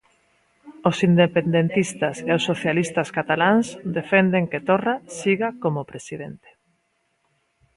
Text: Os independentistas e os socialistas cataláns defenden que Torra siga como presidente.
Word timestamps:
Os 0.89 0.97
independentistas 1.09 2.15
e 2.29 2.31
os 2.37 2.45
socialistas 2.49 3.11
cataláns 3.17 3.67
defenden 3.97 4.43
que 4.51 4.63
Torra 4.67 4.95
siga 5.19 5.49
como 5.63 5.87
presidente. 5.91 6.49